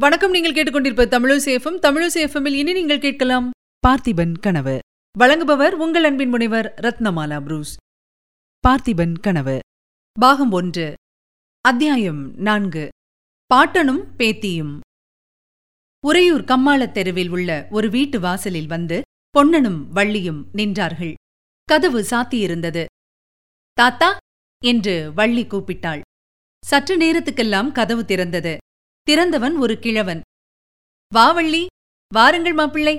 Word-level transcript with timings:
வணக்கம் 0.00 0.30
நீங்கள் 0.30 0.52
கேட்டுக்கொண்டிருப்ப 0.52 1.04
தமிழசேஃபம் 1.06 1.78
தமிழசேஃபமில் 1.82 2.52
இனி 2.52 2.72
நீங்கள் 2.72 3.00
கேட்கலாம் 3.00 3.50
பார்த்திபன் 3.88 4.38
கனவு. 4.40 4.78
வழங்குபவர் 5.18 5.70
உங்கள் 5.70 6.04
அன்பின் 6.04 6.28
முனைவர் 6.28 6.74
ரத்னமாலா 6.76 7.40
புரூஸ். 7.40 7.76
பார்த்திபன் 8.68 9.20
கனவு. 9.20 9.58
பாகம் 10.20 10.50
ஒன்று. 10.50 10.94
அத்தியாயம் 11.60 12.34
நான்கு. 12.34 12.88
பாட்டனும் 13.54 14.04
பேத்தியும். 14.18 14.80
உறையூர் 16.06 16.44
கம்மாளத் 16.44 16.92
தெருவில் 16.92 17.28
உள்ள 17.28 17.66
ஒரு 17.70 17.90
வீட்டு 17.90 18.20
வாசலில் 18.20 18.66
வந்து 18.66 19.02
பொன்னனும் 19.30 19.96
வள்ளியும் 19.96 20.44
நின்றார்கள். 20.52 21.14
கதவு 21.64 22.00
சாத்தியிருந்தது. 22.00 22.84
தாத்தா 23.72 24.16
என்று 24.64 25.12
வள்ளி 25.14 25.44
கூப்பிட்டாள். 25.44 26.00
சற்று 26.64 26.96
நேரத்துக்கெல்லாம் 26.98 27.72
கதவு 27.72 28.04
திறந்தது. 28.04 28.56
திறந்தவன் 29.10 29.56
ஒரு 29.58 29.78
கிழவன். 29.78 30.20
வா 31.12 31.30
வள்ளி 31.30 31.66
வாருங்கள் 32.14 32.52
மாப்பிள்ளை 32.52 32.98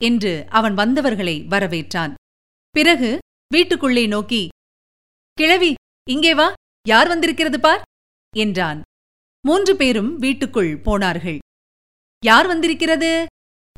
என்று 0.00 0.46
அவன் 0.48 0.74
வந்தவர்களை 0.74 1.34
வரவேற்றான். 1.42 2.14
பிறகு 2.70 3.18
வீட்டுக்குள்ளே 3.54 4.06
நோக்கி 4.06 4.48
கிழவி 5.38 5.74
இங்கே 6.10 6.34
வா 6.34 6.52
யார் 6.88 7.08
வந்திருக்கிறது 7.08 7.60
பார்? 7.60 7.82
என்றான். 8.36 8.80
மூன்று 9.40 9.76
பேரும் 9.76 10.18
வீட்டுக்குள் 10.18 10.78
போனார்கள். 10.78 11.38
யார் 12.22 12.46
வந்திருக்கிறது? 12.46 13.26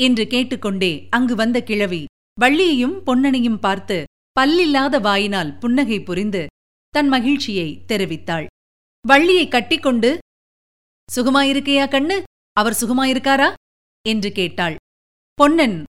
என்று 0.01 0.27
கேட்டுக்கொண்டே 0.27 1.07
அங்கு 1.11 1.35
வந்த 1.35 1.63
கிழவி 1.63 2.05
வள்ளியையும் 2.41 2.97
பொன்னனையும் 3.07 3.59
பார்த்து 3.59 4.05
பல்லில்லாத 4.41 5.01
வாயினால் 5.01 5.59
புன்னகை 5.59 6.01
புரிந்து 6.03 6.47
தன் 6.89 7.09
மகிழ்ச்சியை 7.09 7.69
தெரிவித்தாள். 7.89 8.47
வள்ளியை 9.05 9.49
கட்டிக்கொண்டு 9.49 10.19
சுகமாயிருக்கையா 11.15 11.87
கண்ணு? 11.87 12.23
அவர் 12.53 12.73
சுகமாயிருக்காரா? 12.73 13.55
என்று 14.09 14.33
கேட்டாள். 14.33 14.77
பொன்னன் 15.35 15.85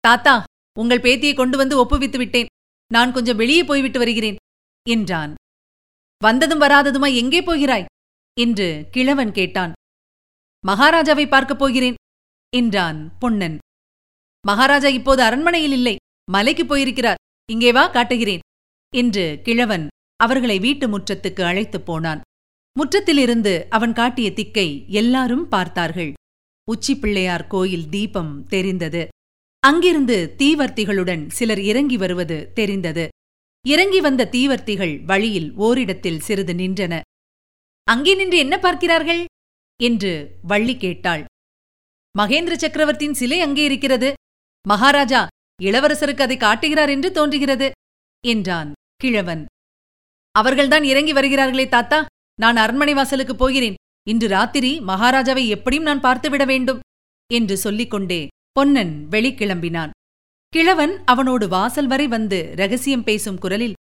தாத்தா 0.00 0.44
உங்கள் 0.78 1.00
பேத்தியை 1.00 1.34
கொண்டு 1.34 1.56
வந்து 1.56 1.84
ஒப்புவித்து 1.84 2.16
விட்டேன். 2.16 2.46
நான் 2.92 3.12
கொஞ்சம் 3.12 3.36
வெளியே 3.36 3.64
போய்விட்டு 3.64 3.98
வருகிறேன் 3.98 4.36
என்றான். 4.88 5.34
வந்ததும் 6.24 6.60
வராததுமா 6.60 7.14
எங்கே 7.14 7.42
போகிறாய்? 7.42 7.84
என்று 8.40 8.88
கிழவன் 8.90 9.32
கேட்டான். 9.32 9.72
மகாராஜாவை 10.66 11.28
பார்க்கப் 11.28 11.58
போகிறேன் 11.58 11.94
என்றான் 12.56 13.18
பொன்னன். 13.18 13.58
மகாராஜா 14.46 14.88
இப்போது 14.88 15.22
அரண்மனையில் 15.22 15.72
இல்லை 15.72 15.96
மலைக்குப் 16.30 16.68
போயிருக்கிறார். 16.68 17.16
இங்கே 17.52 17.72
வா 17.72 17.88
காட்டுகிறேன் 17.88 18.40
என்று 18.94 19.40
கிழவன் 19.42 19.88
அவர்களை 20.16 20.58
வீட்டு 20.58 20.98
முற்றத்துக்கு 20.98 21.42
அழைத்துப் 21.42 21.86
போனான். 21.86 22.20
முற்றத்திலிருந்து 22.78 23.66
அவன் 23.68 23.92
காட்டிய 23.92 24.32
திக்கை 24.32 24.88
எல்லாரும் 24.88 25.48
பார்த்தார்கள். 25.48 26.12
உச்சி 26.68 26.96
பிள்ளையார் 26.96 27.46
கோயில் 27.46 27.88
தீபம் 27.88 28.46
தெரிந்தது. 28.46 29.08
அங்கிருந்து 29.60 30.34
தீவர்த்திகளுடன் 30.38 31.26
சிலர் 31.28 31.60
இறங்கி 31.60 31.96
வருவது 31.96 32.52
தெரிந்தது. 32.54 33.08
இறங்கி 33.66 34.00
வந்த 34.00 34.28
தீவர்த்திகள் 34.32 35.04
வழியில் 35.04 35.54
ஓரிடத்தில் 35.54 36.20
சிறிது 36.20 36.52
நின்றன. 36.52 37.00
அங்கே 37.84 38.14
நின்று 38.14 38.38
என்ன 38.38 38.58
பார்க்கிறார்கள்? 38.58 39.24
என்று 39.80 40.38
வள்ளி 40.42 40.76
கேட்டாள். 40.76 41.24
மகேந்திர 42.18 42.54
சக்கரவர்த்தியின் 42.56 43.14
சிலை 43.14 43.40
அங்கே 43.40 43.64
இருக்கிறது. 43.64 44.12
மகாராஜா 44.68 45.26
இளவரசருக்கு 45.62 46.20
அதை 46.20 46.36
காட்டுகிறார் 46.36 46.88
என்று 46.88 47.12
தோன்றுகிறது 47.12 47.70
என்றான் 48.26 48.72
கிழவன். 48.96 49.44
அவர்கள்தான் 50.32 50.84
இறங்கி 50.84 51.12
வருகிறார்களே 51.12 51.68
தாத்தா. 51.68 52.04
நான் 52.38 52.56
அரண்மனை 52.56 52.94
வாசலுக்கு 52.94 53.36
போகிறேன். 53.36 53.74
இன்று 54.08 54.28
ராத்திரி 54.28 54.80
மகாராஜாவை 54.80 55.46
எப்படியும் 55.46 55.84
நான் 55.84 56.00
பார்த்துவிட 56.00 56.44
வேண்டும் 56.46 56.80
என்று 57.32 57.56
சொல்லிக் 57.56 57.90
கொண்டே 57.90 58.26
பொன்னன் 58.52 59.06
வெளிக்கிளம்பினான். 59.10 59.90
கிழவன் 60.48 60.94
அவனோடு 61.04 61.48
வாசல் 61.48 61.86
வரை 61.86 62.06
வந்து 62.06 62.52
ரகசியம் 62.56 63.04
பேசும் 63.04 63.38
குரலில் 63.38 63.78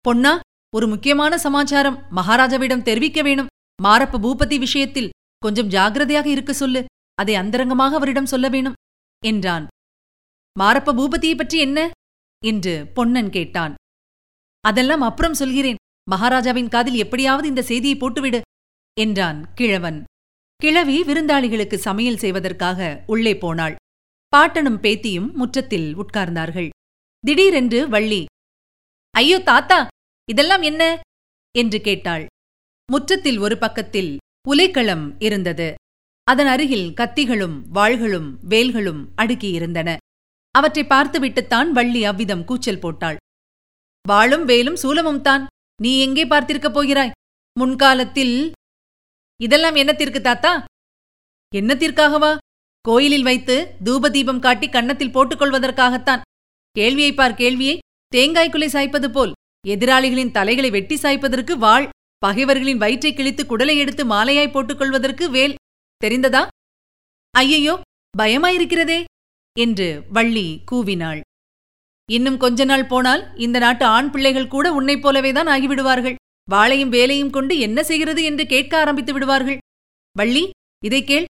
பொன்னா 0.00 0.32
ஒரு 0.76 0.86
முக்கியமான 0.88 1.38
சமாச்சாரம் 1.38 2.00
மகாராஜாவிடம் 2.10 2.82
தெரிவிக்க 2.82 3.22
வேணும். 3.22 3.52
மாரப்ப 3.82 4.20
பூபதி 4.24 4.58
விஷயத்தில் 4.58 5.12
கொஞ்சம் 5.38 5.68
ஜாகிரதையாக 5.68 6.26
இருக்க 6.26 6.52
சொல்லு. 6.52 6.84
அதை 7.14 7.34
அந்தரங்கமாக 7.34 7.94
அவரிடம் 7.94 8.26
சொல்ல 8.26 8.48
வேணும் 8.48 8.78
என்றான். 9.24 9.66
மாரப்ப 10.60 10.94
பூபதியை 10.98 11.36
பற்றி 11.36 11.58
என்ன? 11.58 11.90
என்று 12.44 12.86
பொன்னன் 12.94 13.30
கேட்டான். 13.30 13.74
அதெல்லாம் 14.64 15.00
அப்புறம் 15.00 15.34
சொல்கிறேன். 15.34 15.80
மகாராஜாவின் 16.10 16.68
காதில் 16.68 16.94
எப்படியாவது 16.94 17.48
இந்த 17.48 17.62
செய்தியை 17.62 17.96
போட்டுவிடு 17.98 18.40
என்றான் 19.00 19.52
கிழவன். 19.54 20.04
கிழவி 20.56 21.02
விருந்தாளிகளுக்கு 21.02 21.74
சமையல் 21.74 22.16
செய்வதற்காக 22.16 23.02
உள்ளே 23.06 23.36
போனாள். 23.36 23.74
பாட்டனும் 24.28 24.78
பேத்தியும் 24.80 25.32
முற்றத்தில் 25.32 25.96
உட்கார்ந்தார்கள். 25.96 26.68
திடீரென்று 27.24 27.88
வள்ளி 27.88 28.24
ஐயோ 29.10 29.38
தாத்தா 29.40 29.86
இதெல்லாம் 30.28 30.62
என்ன? 30.62 31.00
என்று 31.54 31.80
கேட்டாள். 31.80 32.26
முற்றத்தில் 32.92 33.38
ஒரு 33.38 33.58
பக்கத்தில் 33.58 34.16
உலைக்களம் 34.48 35.14
இருந்தது. 35.18 35.74
அதன் 36.24 36.46
அருகில் 36.46 36.88
கத்திகளும் 36.90 37.56
வாள்களும் 37.74 38.28
வேல்களும் 38.48 39.02
அடுக்கியிருந்தன. 39.16 39.96
அவற்றை 40.52 40.84
பார்த்துவிட்டுத்தான் 40.84 41.70
வள்ளி 41.70 42.04
அவ்விதம் 42.04 42.44
கூச்சல் 42.44 42.78
போட்டாள். 42.78 43.16
வாளும் 44.08 44.44
வேலும் 44.44 44.80
சூலமும் 44.82 45.20
தான். 45.20 45.46
நீ 45.80 46.00
எங்கே 46.00 46.24
பார்த்திருக்கப் 46.26 46.72
போகிறாய்? 46.72 47.10
முன்காலத்தில் 47.60 48.52
இதெல்லாம் 49.40 49.74
என்னத்திற்கு 49.74 50.20
தாத்தா? 50.20 50.64
என்னத்திற்காகவா? 51.54 52.36
கோயிலில் 52.84 53.22
வைத்து 53.22 53.76
தூபதீபம் 53.84 54.38
காட்டி 54.38 54.68
கன்னத்தில் 54.68 55.12
போட்டுக்கொள்வதற்காகத்தான். 55.14 56.20
கேள்வியை 56.76 57.12
பார் 57.14 57.34
கேள்வியை. 57.34 57.78
தேங்காய் 58.08 58.68
சாய்ப்பது 58.68 59.10
போல். 59.10 59.32
எதிராளிகளின் 59.66 60.30
தலைகளை 60.30 60.70
வெட்டி 60.70 60.94
சாய்ப்பதற்கு 60.94 61.52
வாழ் 61.52 61.88
பகைவர்களின் 62.18 62.78
வயிற்றை 62.78 63.14
கிழித்து 63.14 63.42
குடலை 63.44 63.76
எடுத்து 63.76 64.04
மாலையாய் 64.04 64.54
போட்டுக்கொள்வதற்கு 64.54 65.30
வேல். 65.30 65.54
தெரிந்ததா? 66.04 66.46
ஐயையோ 67.34 67.80
பயமாயிருக்கிறதே! 68.18 69.04
என்று 69.56 70.04
வள்ளி 70.08 70.62
கூவினாள். 70.70 71.20
இன்னும் 72.12 72.36
கொஞ்ச 72.36 72.64
நாள் 72.64 72.86
போனால் 72.86 73.22
இந்த 73.36 73.58
நாட்டு 73.58 73.84
ஆண் 73.84 74.10
பிள்ளைகள் 74.10 74.48
கூட 74.48 74.72
உன்னைப் 74.72 75.08
போலவேதான் 75.08 75.48
ஆகிவிடுவார்கள். 75.54 76.14
வாளையும் 76.50 76.88
வேலையும் 76.88 77.30
கொண்டு 77.30 77.58
என்ன 77.58 77.82
செய்கிறது 77.82 78.22
என்று 78.22 78.46
கேட்க 78.46 78.78
ஆரம்பித்து 78.78 79.12
விடுவார்கள். 79.12 79.58
வள்ளி 80.12 80.50
இதை 80.84 81.04
கேள். 81.04 81.24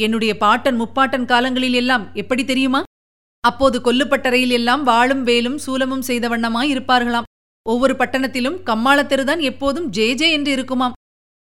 என்னுடைய 0.00 0.36
பாட்டன் 0.36 0.80
முப்பாட்டன் 0.80 1.24
காலங்களில் 1.24 1.72
எல்லாம் 1.72 2.14
எப்படி 2.14 2.44
தெரியுமா? 2.44 2.82
அப்போது 3.40 3.80
கொல்லுப்பட்டறையில் 3.80 4.50
எல்லாம் 4.50 4.82
வாளும் 4.82 5.22
வேலும் 5.22 5.58
சூலமும் 5.66 6.06
செய்த 6.08 6.28
வண்ணமாய் 6.28 6.72
இருப்பார்களாம். 6.74 7.28
ஒவ்வொரு 7.62 7.94
பட்டணத்திலும் 7.94 8.58
கம்மாளத்தெருதான் 8.70 9.40
எப்போதும் 9.40 9.90
ஜே 9.90 10.14
ஜே 10.14 10.32
என்று 10.32 10.52
இருக்குமாம். 10.52 10.92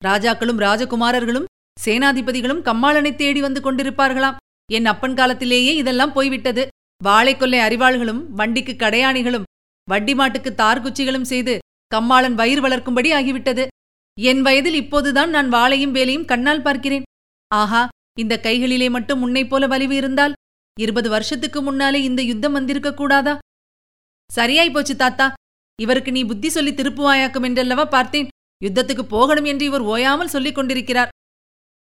ராஜாக்களும் 0.06 0.60
ராஜகுமாரர்களும் 0.60 1.50
சேனாதிபதிகளும் 1.86 2.62
கம்மாளனை 2.62 3.16
தேடி 3.16 3.42
வந்து 3.42 3.60
கொண்டிருப்பார்களாம். 3.62 4.36
என் 4.72 4.86
அப்பன் 4.86 5.16
காலத்திலேயே 5.16 5.76
இதெல்லாம் 5.76 6.14
போய்விட்டது. 6.14 6.68
வாழைக்கொல்லை 7.06 7.60
அறிவாள்களும் 7.60 8.22
வண்டிக்கு 8.30 8.74
கடையாணிகளும் 8.74 9.48
வட்டி 9.90 10.14
மாட்டுக்கு 10.16 10.54
தார்குச்சிகளும் 10.58 11.30
செய்து 11.32 11.58
கம்மாளன் 11.96 12.34
வயிறு 12.34 12.62
வளர்க்கும்படி 12.62 13.10
ஆகிவிட்டது. 13.20 13.68
என் 14.22 14.42
வயதில் 14.42 14.74
இப்போதுதான் 14.74 15.30
நான் 15.30 15.50
வாளையும் 15.52 15.92
வேலையும் 15.92 16.26
கண்ணால் 16.26 16.62
பார்க்கிறேன். 16.62 17.04
ஆஹா 17.48 17.88
இந்த 18.20 18.40
கைகளிலே 18.40 18.90
மட்டும் 18.90 19.20
முன்னைப் 19.20 19.50
போல 19.50 19.68
வலிவு 19.68 19.96
இருந்தால் 19.96 20.34
இருபது 20.80 21.10
வருஷத்துக்கு 21.10 21.62
முன்னாலே 21.62 22.04
இந்த 22.04 22.22
யுத்தம் 22.22 22.52
வந்திருக்க 22.52 22.94
கூடாதா? 22.94 23.38
சரியாய் 24.32 24.72
போச்சு 24.72 24.96
தாத்தா. 24.96 25.34
இவருக்கு 25.82 26.12
நீ 26.12 26.24
புத்தி 26.24 26.50
சொல்லி 26.50 26.72
திருப்புவாயாக்கும் 26.72 27.44
என்றல்லவா 27.44 27.86
பார்த்தேன். 27.86 28.28
யுத்தத்துக்கு 28.66 29.02
போகணும் 29.02 29.46
என்று 29.46 29.66
இவர் 29.66 29.82
ஓயாமல் 29.82 30.28
சொல்லிக் 30.28 30.56
கொண்டிருக்கிறார். 30.56 31.12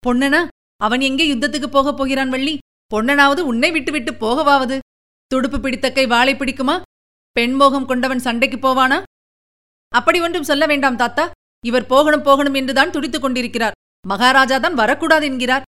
பொன்னனா 0.07 0.47
அவன் 0.81 1.01
எங்கே 1.01 1.33
யுத்தத்துக்கு 1.33 1.67
போகப் 1.67 1.97
போகிறான் 1.97 2.29
வள்ளி? 2.29 2.57
பொன்னனாவது 2.95 3.41
உன்னை 3.51 3.71
விட்டுவிட்டு 3.71 4.11
போகவாவது. 4.13 4.77
துடுப்பு 5.27 5.59
பிடித்த 5.59 5.91
கை 5.91 6.07
வாளை 6.07 6.35
பிடிக்குமா? 6.35 6.81
பெண்மோகம் 7.31 7.85
கொண்டவன் 7.85 8.19
சண்டைக்கு 8.19 8.57
போவானா? 8.57 9.03
அப்படி 9.89 10.21
ஒன்றும் 10.21 10.43
சொல்ல 10.43 10.65
வேண்டாம் 10.65 10.95
தாத்தா. 10.95 11.31
இவர் 11.65 11.85
போகணும் 11.85 12.21
போகணும் 12.21 12.53
என்றுதான் 12.53 12.91
துடித்துக் 12.91 13.21
கொண்டிருக்கிறார். 13.21 13.75
மகாராஜா 14.07 14.57
தான் 14.57 14.73
வரக்கூடாது 14.73 15.25
என்கிறார். 15.25 15.63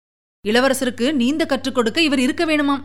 இளவரசருக்கு 0.48 1.12
நீந்த 1.12 1.46
கற்றுக் 1.46 1.74
கொடுக்க 1.74 2.02
இவர் 2.02 2.18
இருக்க 2.18 2.44
வேணுமாம். 2.44 2.84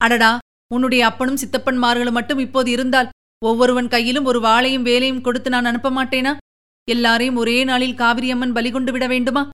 அடடா! 0.00 0.38
உன்னுடைய 0.66 1.06
அப்பனும் 1.06 1.36
சித்தப்பன்மார்களும் 1.36 2.12
மட்டும் 2.12 2.38
இப்போது 2.38 2.70
இருந்தால் 2.70 3.08
ஒவ்வொருவன் 3.38 3.88
கையிலும் 3.88 4.24
ஒரு 4.24 4.40
வாளையும் 4.40 4.82
வேலையும் 4.82 5.20
கொடுத்து 5.20 5.50
நான் 5.50 5.64
அனுப்ப 5.64 5.90
மாட்டேனா? 5.90 6.36
எல்லாரையும் 6.88 7.36
ஒரே 7.36 7.64
நாளில் 7.64 7.94
காவிரியம்மன் 7.94 8.52
பலி 8.52 8.70
கொண்டு 8.70 8.92
விட 8.92 9.06
வேண்டுமா? 9.06 9.50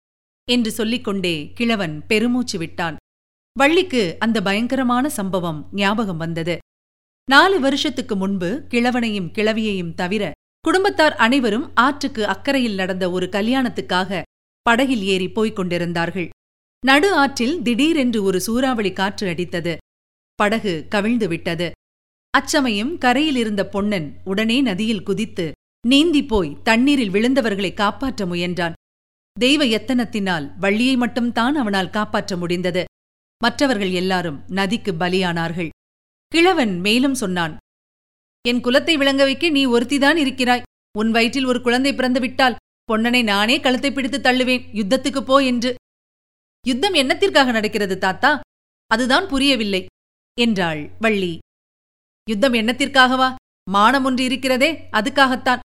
என்று 0.48 0.70
சொல்லிக்கொண்டே 0.70 1.52
கிழவன் 1.54 2.06
பெருமூச்சு 2.06 2.58
விட்டான். 2.58 2.96
வள்ளிக்கு 3.60 4.16
அந்த 4.18 4.38
பயங்கரமான 4.42 5.08
சம்பவம் 5.08 5.68
ஞாபகம் 5.72 6.16
வந்தது. 6.16 6.58
நாலு 7.30 7.60
வருஷத்துக்கு 7.60 8.16
முன்பு 8.16 8.48
கிழவனையும் 8.68 9.30
கிழவியையும் 9.30 9.94
தவிர 9.94 10.32
குடும்பத்தார் 10.60 11.16
அனைவரும் 11.16 11.66
ஆற்றுக்கு 11.74 12.22
அக்கறையில் 12.26 12.74
நடந்த 12.74 13.10
ஒரு 13.10 13.26
கல்யாணத்துக்காக 13.32 14.22
படகில் 14.62 15.02
ஏறி 15.02 15.28
போய்க் 15.30 15.56
கொண்டிருந்தார்கள். 15.56 16.28
நடு 16.86 17.14
ஆற்றில் 17.14 17.62
திடீரென்று 17.62 18.22
ஒரு 18.22 18.40
சூறாவளி 18.40 18.92
காற்று 18.92 19.26
அடித்தது. 19.28 19.76
படகு 20.34 20.86
கவிழ்ந்து 20.88 21.28
விட்டது. 21.28 21.70
அச்சமயம் 22.30 22.92
கரையிலிருந்த 22.98 23.64
பொன்னன் 23.64 24.08
உடனே 24.24 24.60
நதியில் 24.60 25.02
குதித்து 25.02 25.52
நீந்தி 25.86 26.22
போய் 26.24 26.56
தண்ணீரில் 26.62 27.10
விழுந்தவர்களை 27.10 27.74
காப்பாற்ற 27.74 28.26
முயன்றான். 28.26 28.72
தெய்வ 29.36 29.64
எத்தனத்தினால் 29.64 30.46
வள்ளியை 30.58 30.96
மட்டும்தான் 30.96 31.54
அவனால் 31.54 31.90
காப்பாற்ற 31.90 32.36
முடிந்தது. 32.36 32.84
மற்றவர்கள் 33.42 33.90
எல்லாரும் 33.90 34.38
நதிக்கு 34.48 34.92
பலியானார்கள். 34.92 35.68
கிழவன் 36.32 36.80
மேலும் 36.80 37.14
சொன்னான் 37.14 37.54
என் 38.44 38.62
குலத்தை 38.64 38.94
விளங்க 38.96 39.22
வைக்க 39.24 39.48
நீ 39.48 39.62
ஒருத்திதான் 39.66 40.16
இருக்கிறாய். 40.16 40.66
உன் 40.98 41.10
வயிற்றில் 41.10 41.44
ஒரு 41.44 41.60
குழந்தை 41.60 41.94
பிறந்து 41.94 42.20
விட்டால் 42.20 42.58
பொன்னனை 42.92 43.22
நானே 43.22 43.56
கழுத்தை 43.60 43.90
பிடித்து 43.92 44.18
தள்ளுவேன். 44.18 44.64
யுத்தத்துக்கு 44.78 45.20
போ 45.20 45.36
என்று. 45.50 45.74
யுத்தம் 46.66 46.94
என்னத்திற்காக 46.94 47.52
நடக்கிறது 47.52 47.98
தாத்தா? 47.98 48.40
அதுதான் 48.90 49.26
புரியவில்லை 49.26 49.86
என்றாள் 50.38 50.90
வள்ளி. 50.98 51.32
யுத்தம் 52.28 52.52
என்னத்திற்காகவா? 52.52 53.28
மானம் 53.70 54.04
ஒன்று 54.04 54.24
இருக்கிறதே 54.24 54.70
அதுக்காகத்தான். 54.92 55.62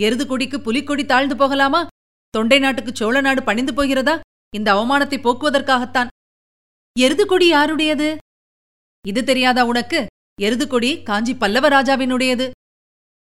எருது 0.00 0.26
கொடிக்கு 0.26 0.60
புலிக்கொடி 0.60 1.04
தாழ்ந்து 1.04 1.36
போகலாமா? 1.36 1.86
தொண்டை 2.30 2.58
நாட்டுக்கு 2.58 2.92
சோழ 2.94 3.20
நாடு 3.20 3.42
பணிந்து 3.42 3.74
போகிறதா? 3.74 4.14
இந்த 4.56 4.68
அவமானத்தை 4.74 5.18
போக்குவதற்காகத்தான். 5.20 6.12
எருது 6.98 7.26
கொடி 7.26 7.46
யாருடையது? 7.46 8.16
இது 9.06 9.24
தெரியாதா 9.24 9.64
உனக்கு? 9.64 10.06
எருது 10.40 10.66
கொடி 10.66 11.02
காஞ்சி 11.02 11.34
பல்லவ 11.34 11.68
ராஜாவினுடையது. 11.68 12.50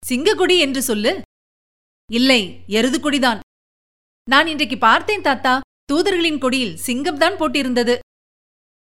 சிங்கக்கொடி 0.07 0.59
என்று 0.59 0.83
சொல்லு. 0.83 1.23
இல்லை 2.13 2.61
எருதுகொடிதான். 2.69 3.41
நான் 4.31 4.47
இன்றைக்கு 4.47 4.79
பார்த்தேன் 4.79 5.23
தாத்தா. 5.23 5.61
தூதர்களின் 5.93 6.39
கொடியில் 6.39 6.79
சிங்கம்தான் 6.87 7.37
போட்டிருந்தது. 7.41 7.99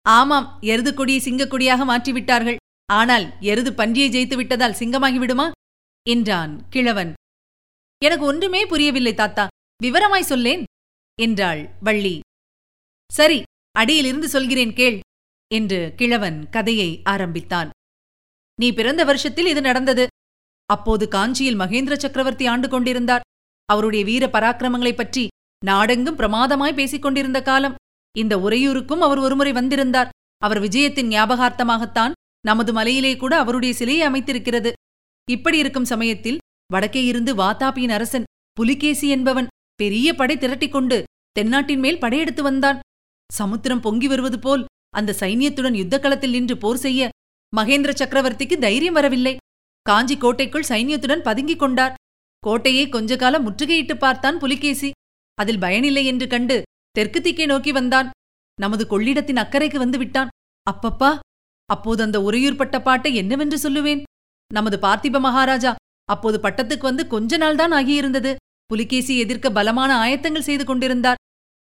ஆமாம் 0.02 0.58
எருதுகொடி 0.62 1.18
சிங்கக்கொடியாக 1.18 1.84
மாற்றிவிட்டார்கள். 1.84 2.56
ஆனால் 2.92 3.26
எருது 3.40 3.70
பன்றியை 3.70 4.08
ஜெயித்து 4.14 4.36
விட்டதால் 4.36 4.78
சிங்கமாகிவிடுமா? 4.78 5.50
என்றான் 6.08 6.68
கிழவன். 6.68 7.12
எனக்கு 8.04 8.24
ஒன்றுமே 8.24 8.66
புரியவில்லை 8.66 9.14
தாத்தா. 9.14 9.46
விவரமாய் 9.82 10.30
சொல்லேன் 10.32 10.64
என்றாள் 11.20 11.70
வள்ளி. 11.80 12.20
சரி 13.12 13.42
அடியிலிருந்து 13.78 14.28
சொல்கிறேன் 14.28 14.72
கேள் 14.72 15.00
என்று 15.54 15.92
கிழவன் 15.96 16.48
கதையை 16.48 17.00
ஆரம்பித்தான். 17.04 17.70
நீ 18.60 18.72
பிறந்த 18.72 19.04
வருஷத்தில் 19.04 19.46
இது 19.46 19.60
நடந்தது. 19.60 20.06
அப்போது 20.66 21.08
காஞ்சியில் 21.08 21.58
மகேந்திர 21.58 21.94
சக்கரவர்த்தி 21.94 22.46
ஆண்டு 22.46 22.68
கொண்டிருந்தார். 22.68 23.20
அவருடைய 23.64 24.04
வீர 24.04 24.26
பராக்கிரமங்களைப் 24.26 24.96
பற்றி 24.96 25.28
நாடெங்கும் 25.64 26.16
பிரமாதமாய் 26.16 26.74
பேசிக் 26.74 27.02
கொண்டிருந்த 27.02 27.42
காலம். 27.42 27.74
இந்த 28.18 28.36
உறையூருக்கும் 28.36 28.98
அவர் 28.98 29.18
ஒருமுறை 29.18 29.52
வந்திருந்தார். 29.52 30.08
அவர் 30.38 30.62
விஜயத்தின் 30.62 31.08
ஞாபகார்த்தமாகத்தான் 31.08 32.12
நமது 32.40 32.72
மலையிலே 32.72 33.16
கூட 33.16 33.38
அவருடைய 33.38 33.74
சிலையை 33.74 34.08
அமைத்திருக்கிறது. 34.08 34.72
இப்படி 35.30 35.58
இருக்கும் 35.58 35.84
சமயத்தில் 35.84 36.38
வடக்கே 36.72 37.04
இருந்து 37.04 37.34
வாத்தாபியின் 37.34 37.90
அரசன் 37.90 38.24
புலிகேசி 38.52 39.08
என்பவன் 39.08 39.46
பெரிய 39.74 40.14
படை 40.14 40.36
திரட்டிக் 40.36 40.72
கொண்டு 40.72 41.04
தென்னாட்டின் 41.32 41.78
மேல் 41.78 41.98
படையெடுத்து 41.98 42.42
வந்தான். 42.42 42.80
சமுத்திரம் 43.38 43.80
பொங்கி 43.80 44.08
வருவது 44.08 44.38
போல் 44.38 44.64
அந்த 44.98 45.16
சைன்யத்துடன் 45.20 45.76
யுத்தக்களத்தில் 45.80 46.34
நின்று 46.36 46.56
போர் 46.56 46.76
செய்ய 46.76 47.08
மகேந்திர 47.56 47.92
சக்கரவர்த்திக்கு 48.00 48.56
தைரியம் 48.58 48.96
வரவில்லை. 48.98 49.36
காஞ்சி 49.82 50.16
கோட்டைக்குள் 50.16 50.68
சைன்யத்துடன் 50.68 51.26
பதுங்கிக் 51.28 51.58
கொண்டார். 51.58 51.94
கோட்டையை 52.42 52.88
கொஞ்ச 52.88 53.16
காலம் 53.16 53.46
முற்றுகையிட்டு 53.46 53.94
பார்த்தான் 53.94 54.38
புலிகேசி. 54.38 54.90
அதில் 55.34 55.58
பயனில்லை 55.58 56.04
என்று 56.06 56.26
கண்டு 56.26 56.56
தெற்கு 56.90 57.20
திக்கே 57.20 57.46
நோக்கி 57.46 57.72
வந்தான். 57.72 58.08
நமது 58.60 58.84
கொள்ளிடத்தின் 58.92 59.42
அக்கறைக்கு 59.44 59.76
வந்து 59.76 59.98
விட்டான். 59.98 60.32
அப்பப்பா 60.70 61.10
அப்போது 61.66 62.00
அந்த 62.02 62.18
உறையூர் 62.22 62.56
பட்ட 62.56 62.76
பாட்டை 62.82 63.10
என்னவென்று 63.14 63.58
சொல்லுவேன்? 63.64 64.02
நமது 64.50 64.76
பார்த்திப 64.76 65.20
மகாராஜா 65.20 65.74
அப்போது 66.04 66.36
பட்டத்துக்கு 66.42 66.84
வந்து 66.90 67.06
கொஞ்ச 67.06 67.38
நாள்தான் 67.38 67.74
ஆகியிருந்தது. 67.78 68.30
புலிகேசி 68.66 69.18
எதிர்க்க 69.18 69.48
பலமான 69.50 69.90
ஆயத்தங்கள் 69.96 70.46
செய்து 70.48 70.64
கொண்டிருந்தார். 70.64 71.20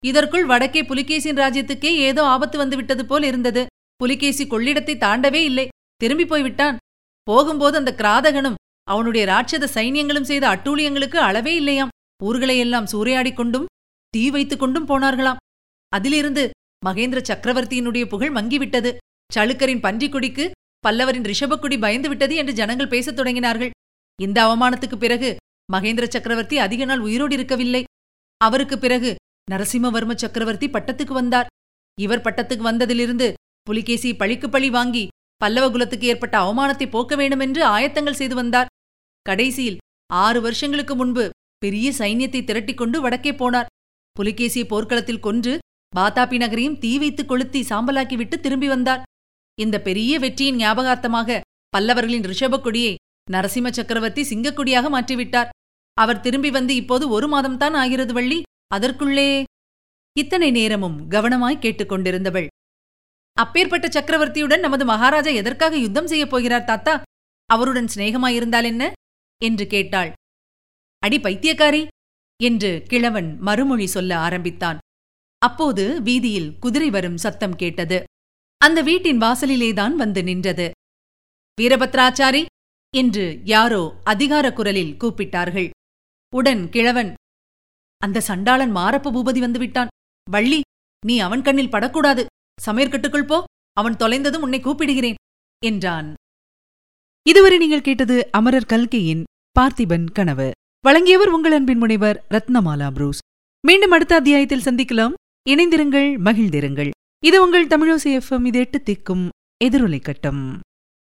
இதற்குள் 0.04 0.46
வடக்கே 0.46 0.84
புலிகேசின் 0.84 1.36
ராஜ்யத்துக்கே 1.36 1.84
ஏதோ 1.84 2.22
ஆபத்து 2.22 2.58
வந்துவிட்டது 2.58 3.06
போல் 3.06 3.22
இருந்தது. 3.22 3.66
புலிகேசி 3.96 4.46
கொள்ளிடத்தை 4.46 4.96
தாண்டவே 4.96 5.44
இல்லை. 5.44 5.68
திரும்பி 5.96 6.26
போய்விட்டான். 6.26 6.76
போகும்போது 7.22 7.76
அந்த 7.76 7.94
கிராதகனும் 7.96 8.54
அவனுடைய 8.82 9.26
ராட்சத 9.26 9.68
சைன்யங்களும் 9.74 10.22
செய்த 10.22 10.48
அட்டூழியங்களுக்கு 10.48 11.16
அளவே 11.16 11.54
இல்லையாம். 11.54 11.88
ஊர்களையெல்லாம் 12.24 12.86
சூறையாடிக் 12.92 13.34
கொண்டும் 13.34 13.66
தீ 14.08 14.30
வைத்துக் 14.30 14.58
கொண்டும் 14.58 14.88
போனார்களாம். 14.88 15.36
அதிலிருந்து 15.88 16.50
மகேந்திர 16.86 17.22
சக்கரவர்த்தியினுடைய 17.22 18.04
புகழ் 18.04 18.36
மங்கிவிட்டது. 18.36 18.96
சளுக்கரின் 19.34 19.80
பன்றிக்குடிக்கு 19.80 20.50
பல்லவரின் 20.88 21.32
ரிஷபக்குடி 21.32 21.78
பயந்து 21.78 22.08
விட்டது 22.08 22.34
என்று 22.34 22.52
ஜனங்கள் 22.52 22.88
பேசத் 22.88 23.20
தொடங்கினார்கள். 23.20 23.70
இந்த 24.22 24.44
அவமானத்துக்குப் 24.44 24.98
பிறகு 24.98 25.36
மகேந்திர 25.72 26.08
சக்கரவர்த்தி 26.08 26.58
அதிக 26.58 26.84
நாள் 26.84 26.98
உயிரோடு 26.98 27.34
இருக்கவில்லை. 27.34 27.84
அவருக்குப் 28.36 28.80
பிறகு 28.80 29.16
நரசிம்மவர்ம 29.50 30.12
சக்கரவர்த்தி 30.14 30.68
பட்டத்துக்கு 30.68 31.14
வந்தார். 31.20 31.48
இவர் 31.98 32.24
பட்டத்துக்கு 32.26 32.64
வந்ததிலிருந்து 32.70 33.28
புலிகேசி 33.66 34.10
பழிக்கு 34.14 34.48
பழி 34.48 34.70
வாங்கி 34.70 35.04
பல்லவ 35.40 35.66
குலத்துக்கு 35.70 36.06
ஏற்பட்ட 36.06 36.34
அவமானத்தை 36.38 36.86
போக்க 36.90 37.16
வேண்டுமென்று 37.16 37.62
ஆயத்தங்கள் 37.66 38.18
செய்து 38.20 38.34
வந்தார். 38.34 38.70
கடைசியில் 39.22 39.80
ஆறு 40.10 40.40
வருஷங்களுக்கு 40.40 40.94
முன்பு 40.94 41.24
பெரிய 41.58 41.92
சைன்யத்தை 41.98 42.40
திரட்டிக் 42.44 42.80
கொண்டு 42.80 43.00
வடக்கே 43.00 43.32
போனார். 43.32 43.70
புலிகேசியை 44.16 44.66
போர்க்களத்தில் 44.68 45.24
கொன்று 45.26 45.52
பாத்தாபி 45.96 46.36
நகரையும் 46.42 46.78
தீ 46.78 46.92
வைத்து 46.98 47.22
கொளுத்தி 47.26 47.60
சாம்பலாக்கிவிட்டு 47.70 48.36
திரும்பி 48.40 48.68
வந்தார். 48.68 49.02
இந்த 49.58 49.76
பெரிய 49.80 50.18
வெற்றியின் 50.18 50.60
ஞாபகார்த்தமாக 50.60 51.40
பல்லவர்களின் 51.76 52.28
ரிஷபக் 52.30 52.64
கொடியை 52.66 52.94
நரசிம்ம 53.30 53.70
சக்கரவர்த்தி 53.78 54.22
சிங்கக்கொடியாக 54.30 54.86
மாற்றிவிட்டார். 54.94 55.50
அவர் 55.96 56.20
திரும்பி 56.20 56.50
வந்து 56.50 56.74
இப்போது 56.74 57.04
ஒரு 57.08 57.26
மாதம்தான் 57.34 57.76
ஆகிறது 57.82 58.12
வள்ளி. 58.12 58.38
அதற்குள்ளே 58.72 59.28
இத்தனை 60.16 60.50
நேரமும் 60.50 61.08
கவனமாய் 61.10 61.62
கேட்டுக்கொண்டிருந்தவள். 61.62 62.46
அப்பேற்பட்ட 63.36 63.86
சக்கரவர்த்தியுடன் 63.88 64.60
நமது 64.60 64.84
மகாராஜா 64.84 65.30
எதற்காக 65.30 65.76
யுத்தம் 65.76 66.06
செய்யப் 66.06 66.30
போகிறார் 66.30 66.64
தாத்தா? 66.64 66.94
அவருடன் 67.50 67.88
சிநேகமாயிருந்தால் 67.94 68.64
என்ன? 68.64 68.82
என்று 69.40 69.66
கேட்டாள். 69.66 70.10
அடி 71.02 71.18
பைத்தியக்காரி! 71.18 71.82
என்று 72.40 72.82
கிழவன் 72.88 73.38
மறுமொழி 73.40 73.86
சொல்ல 73.86 74.18
ஆரம்பித்தான். 74.18 74.78
அப்போது 75.42 76.02
வீதியில் 76.02 76.58
குதிரை 76.58 76.90
வரும் 76.90 77.16
சத்தம் 77.16 77.56
கேட்டது. 77.56 77.98
அந்த 78.60 78.82
வீட்டின் 78.82 79.20
வாசலிலேதான் 79.22 79.94
வந்து 79.94 80.22
நின்றது. 80.22 80.66
வீரபத்ராச்சாரி! 81.58 82.42
என்று 82.94 83.40
யாரோ 83.44 83.82
அதிகார 84.04 84.46
குரலில் 84.52 84.96
கூப்பிட்டார்கள். 84.96 85.68
உடன் 86.32 86.68
கிழவன் 86.68 87.10
அந்த 88.06 88.20
சண்டாளன் 88.20 88.74
மாரப்ப 88.76 89.10
பூபதி 89.14 89.40
வந்துவிட்டான் 89.46 89.90
வள்ளி 90.30 90.60
நீ 91.06 91.18
அவன் 91.18 91.42
கண்ணில் 91.42 91.70
படக்கூடாது. 91.70 92.26
சமையற்கட்டுக்குள் 92.66 93.26
போ. 93.26 93.44
அவன் 93.72 93.96
தொலைந்ததும் 93.96 94.42
உன்னை 94.42 94.60
கூப்பிடுகிறேன் 94.60 95.14
என்றான். 95.64 96.14
இதுவரை 97.28 97.58
நீங்கள் 97.58 97.86
கேட்டது 97.88 98.28
அமரர் 98.32 98.70
கல்கையின் 98.72 99.22
பார்த்திபன் 99.60 100.06
கனவு. 100.12 100.50
வழங்கியவர் 100.80 101.28
உங்கள் 101.28 101.52
அன்பின் 101.52 101.78
முனைவர் 101.78 102.24
ரத்னமாலா 102.30 102.92
புரூஸ். 102.92 103.18
மீண்டும் 103.66 103.90
அடுத்த 103.90 104.14
அத்தியாயத்தில் 104.14 104.66
சந்திக்கலாம். 104.68 105.12
இணைந்திருங்கள் 105.48 106.08
மகிழ்ந்திருங்கள். 106.26 106.90
இது 107.24 107.36
உங்கள் 107.42 107.66
தமிழோசி 107.66 108.10
எஃப்எம் 108.18 108.46
இது 108.46 108.58
எட்டு 108.58 108.78
திக்கும் 108.78 109.28
எதிரொலை 109.64 110.00
கட்டம். 110.00 110.60